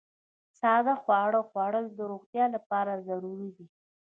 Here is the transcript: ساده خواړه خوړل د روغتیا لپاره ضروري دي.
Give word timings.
ساده 0.59 0.93
خواړه 1.01 1.41
خوړل 1.49 1.85
د 1.93 1.99
روغتیا 2.11 2.45
لپاره 2.55 2.91
ضروري 3.07 3.49
دي. 3.57 3.67